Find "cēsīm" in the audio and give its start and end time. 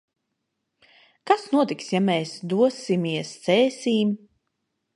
3.47-4.19